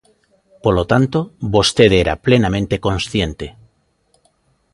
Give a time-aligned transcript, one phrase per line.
[0.63, 1.19] Polo tanto,
[1.55, 3.47] vostede era plenamente consciente.